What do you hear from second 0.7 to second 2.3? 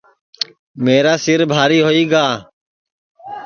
میرا سِر بھاری ہوئی گا